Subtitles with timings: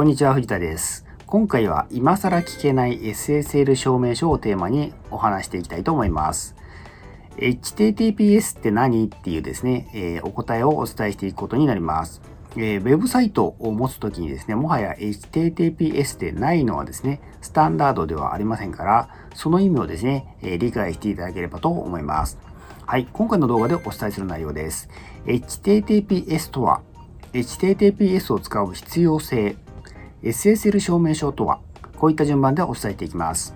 [0.00, 1.04] こんにちは、藤田です。
[1.26, 6.56] 今回は今更聞けない SSL 証明書をテーマにお話していきたいと思います。
[7.36, 12.22] HTTPS って何っていうですね、えー、お答えをお伝えしていくことになります。
[12.56, 22.38] えー、ウェブサイトを持つときにですね、もはや HTTPS でないのはですね、スタンダードではありませんから、その意味をですね、えー、理解していただければと思います。
[22.86, 24.88] はい、今回の動画でお伝えする内容です。
[25.26, 26.80] HTTPS とは、
[27.34, 29.56] HTTPS を使う必要性、
[30.22, 31.60] SSL 証明書とは
[31.96, 33.54] こういった順番でお伝えしていきます。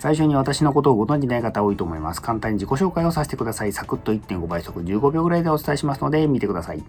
[0.00, 2.22] 最初に私のことをご存じない方多いと思います。
[2.22, 3.72] 簡単に自己紹介をさせてください。
[3.72, 6.82] サクッと1.5倍速15秒ぐらいでお伝えしますので見てください。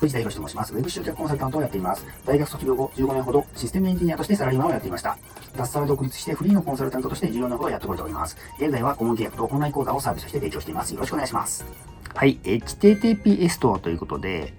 [0.00, 0.74] 藤田博と申します。
[0.74, 2.06] ウェブ集客コンサルタントをやっています。
[2.24, 5.18] 大学卒業後15年ほどシステムエンジニアとしてサラリーマンをやっていました。
[5.56, 8.36] 脱サラ独立してフリーのコンサルタントとして14年ほどやってこれております。
[8.58, 10.94] 現在は顧問契約とオンライン講座をサービスとして提供しています。
[10.94, 11.66] よろしくお願いします。
[12.14, 14.54] はい、HTTPS とはということで、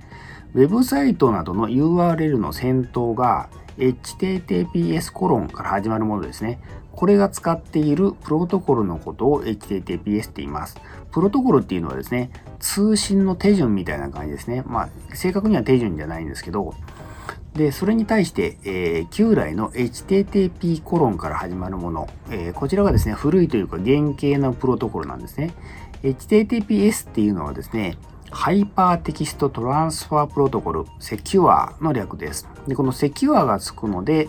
[0.53, 6.59] ウェブサイトなどの URL の先頭が HTTPS コロンから始まるものですね。
[6.91, 10.77] これが使っているプロトコルのことを HTTPS って言います。
[11.11, 14.63] プロトコルっていうのはですね、通信の手順みたいな感じですね。
[14.65, 16.73] まあ、正確には手順じゃないんですけど、
[17.53, 25.53] で、それに対して、えー、旧来の HTTP コロンから始まるもの、えー、こちらがですね、古いというか原型のプロトコルなんですね。
[26.03, 27.97] HTTPS っていうのはですね、
[28.35, 32.49] Hypertext Transfer Protocol、Secure の略です。
[32.67, 34.27] で、この Secure がつくので、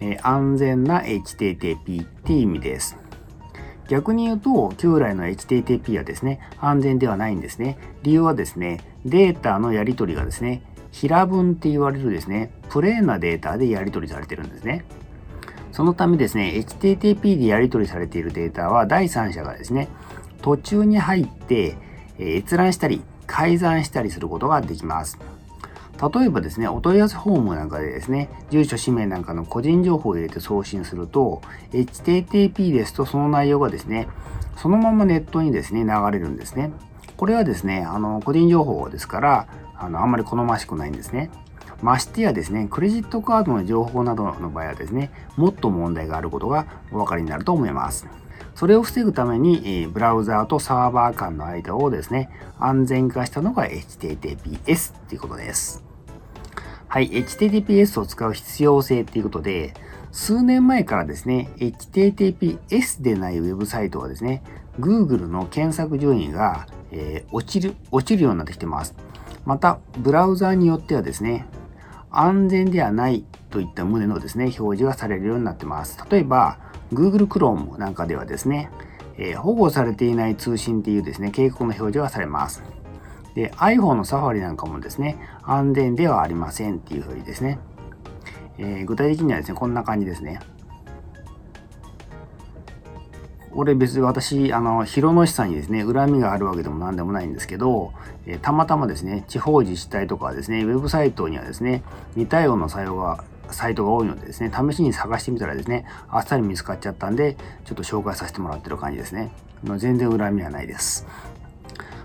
[0.00, 2.98] え、安全な HTTP って意味です。
[3.88, 7.78] 逆に言うと、旧来の HTTP はですね、安全ではないんですね。
[8.02, 14.84] 理由はですね、データのやり取りがですね、平文って言われるですね、プレーンなデータでやり取りされてるんですね。
[15.70, 19.88] そのためですね、HTTP でやり取りされているデータは第三者がですね、
[20.42, 21.76] 途中に入って、
[22.18, 25.18] 閲覧したり、改ざんしたりすることができます。
[26.00, 31.40] 例えばですね、お問い合わせフォームなんかでですね、住所、氏名なんかの個人情報を入れて送信すると、
[31.72, 34.08] HTTP ですとその内容がですね、
[34.56, 36.72] そのままネットにですね、流れるんですね。
[37.16, 39.46] これはですね、あの、個人情報ですから、
[39.76, 41.30] あの、あんまり好ましくないんですね。
[41.80, 48.06] ましてやですね、クレジットカードの情報などの場合はですね、もっと問題があることがお分かりになると思います。
[48.54, 55.84] それを防ぐために、ブラウザーとサーバー間の間をですね、安全化したのが HTTPS っていうことです。
[56.86, 59.74] はい、HTTPS を使う必要性っていうことで、
[60.12, 64.44] 数年前からですね、HTTPS でないウェブサイトはですね、
[64.78, 68.94] Google の検索順位が、えー、落ちる、落ちるようになってきてます。
[69.44, 71.46] また、ブラウザーによってはですね、
[72.12, 75.98] 安全ではないといった旨のですね、表示がされるようになってます。
[76.08, 76.58] 例えば、
[76.94, 78.70] Google Chrome なんかではですね、
[79.16, 82.62] えー、保護されていない通信っていうですね、警告の表示がされます。
[83.34, 87.58] で、iPhone のサファリなんかもですね、安全ではありませんっていうふうにですね、
[88.58, 90.40] えー、具体的にはですね、こんな感じですね。
[93.50, 97.92] これ別に私、あの、広野市さんにですね、恨みがあるわけでも何でもないんですけど、
[98.26, 101.84] えー、たまたまですね、地方自治体とかですね、ウェブサイトにはですね、
[102.16, 109.30] 似たような作用がサイトが多いのでですね、試しに探してみたらですね、あっさり見つかっちゃったんで、ちょっと紹介させてもらってる感じですね。
[109.76, 111.06] 全然恨みはないです。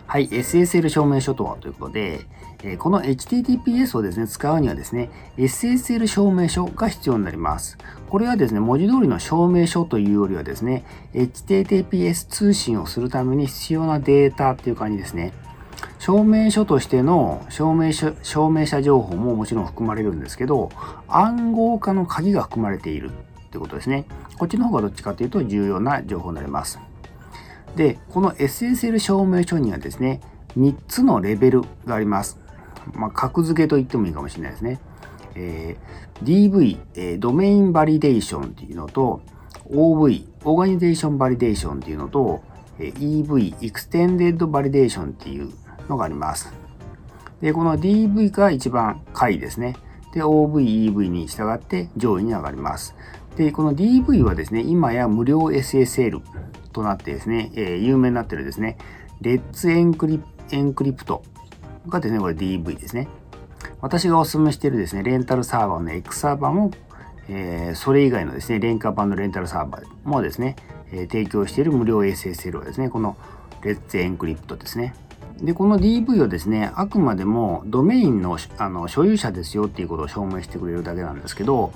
[0.08, 2.22] はい、SSL 証明書とはということで、
[2.64, 7.78] えこの HTTPS をですね、使うにはですね、SSL 証明書が必要になります。
[8.10, 10.84] これはですね、文字通りの証明書というよりはですね、
[11.14, 15.32] HTTPS 通信をするために必要なデータっていう感じですね。
[16.10, 20.72] 証明書としての証明書証明者情報ももちろん含まれるんですけど、
[21.08, 24.06] 暗号化の鍵が含まれているってことですね。
[24.40, 26.80] こっちの方がどっちかというと重要な情報になります。
[27.76, 30.20] で、この SSL 証明書にはですね、
[30.58, 32.40] 3つのレベルがあります。
[32.96, 34.80] まあ、格付けと言ってもいいかもしれないですね。
[35.36, 39.22] えー、DV、えー、 Domain Validation っていうのと、
[39.70, 42.42] OV、 Organization Validation っていうのと
[42.80, 45.52] え、EV、 Extended Validation っていう
[45.90, 46.54] のがあります。
[47.42, 49.76] で、この DV が一番下位ですね。
[50.14, 52.96] で、OV、EV に従って上位に上がります。
[53.36, 56.22] で、この DV はですね、今や無料 SSL
[56.74, 58.78] となってですね、えー、有名になってるですね、
[59.22, 60.22] Let's Encry
[60.52, 61.24] Encrypt
[61.88, 63.08] がですね、これ DV ですね。
[63.82, 66.72] 私がお勧めしているですね、レンタルサーバーの X サーバーも、
[67.30, 70.56] えー、それ以外のですね、廉価版のレンタルサーバーもですね、
[70.92, 73.16] えー、提供している無料 SSL はですね、この
[73.62, 74.94] レッツエンクリプトですね。
[75.42, 81.72] で、この DV はですね、あくまでもドメインのあの所有者ですよっていうことを証明してくれるだけなんですけど、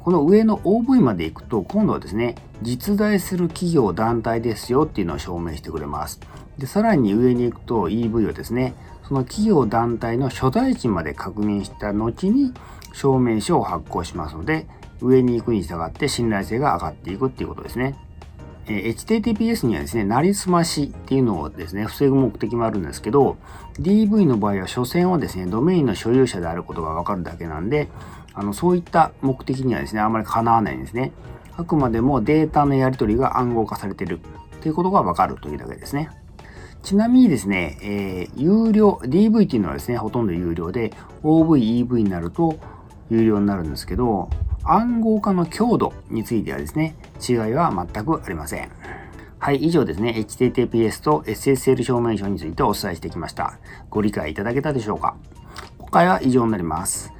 [0.00, 6.20] この上の OV まで行くと、今度はですね、実在する企業団体ですよっていうのを証明してくれます。
[6.58, 8.74] で、さらに上に行くと EV はですね、
[9.08, 12.52] その企業団体の所在地まで確認した後に
[12.92, 14.66] 証明書を発行しますので、
[15.00, 17.96] 上に行くに従って信頼性が上がっていくっていうことですね。
[18.66, 23.36] えー、HTTPS にはですね、なりすましっていうのをですね、防ぐ目的もあるんですけど、
[23.80, 27.88] DV の場合は所詮はですね、ドメインの所有者であることがわかるだけなんで、
[28.34, 31.12] あの、そういった目的にはですね、あまりかなわないんですね。
[31.56, 34.20] あくまでもデータのやり取りが暗号化されている
[34.62, 36.10] ということがわかるというだけですね。
[36.82, 40.92] ちなみにですね、えー、有料、DV っていうのはですね、ほとんど有料で、
[41.22, 42.58] OV、EV になると
[43.10, 44.30] 有料になるんですけど、
[44.64, 46.96] 暗号化の強度についてはですね、
[47.26, 48.70] 違いは全くありません。
[49.38, 53.58] はい、以上ですね、HTTPS と SSL 証明書についてお伝えしてきました。
[53.90, 55.16] ご理解いただけたでしょうか？
[55.78, 57.12] 今回は以上になります。